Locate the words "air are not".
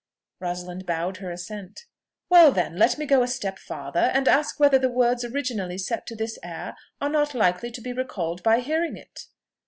6.41-7.35